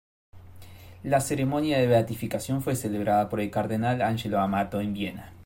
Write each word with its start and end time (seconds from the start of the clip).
La 1.03 1.19
ceremonia 1.21 1.77
de 1.77 1.85
beatificación 1.85 2.63
fue 2.63 2.75
celebrada 2.75 3.29
por 3.29 3.39
el 3.39 3.51
cardenal 3.51 4.01
Angelo 4.01 4.39
Amato 4.39 4.81
en 4.81 4.93
Viena. 4.95 5.31